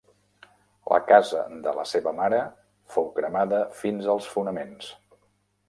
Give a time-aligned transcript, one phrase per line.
[0.93, 2.41] La casa de la seva mare
[2.95, 4.93] fou cremada fins als fonaments.